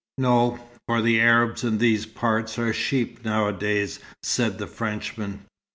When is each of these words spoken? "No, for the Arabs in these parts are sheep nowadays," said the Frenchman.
"No, 0.17 0.57
for 0.87 0.99
the 0.99 1.21
Arabs 1.21 1.63
in 1.63 1.77
these 1.77 2.07
parts 2.07 2.57
are 2.57 2.73
sheep 2.73 3.23
nowadays," 3.23 3.99
said 4.23 4.57
the 4.57 4.65
Frenchman. 4.65 5.45